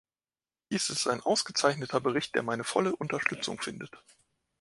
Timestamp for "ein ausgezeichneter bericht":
1.05-2.33